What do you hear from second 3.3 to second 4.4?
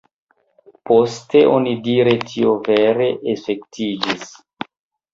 efektiviĝis.